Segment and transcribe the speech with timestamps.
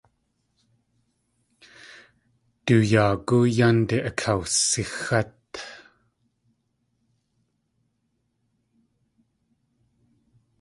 [2.65, 5.51] Du yaagú yánde akawsixát.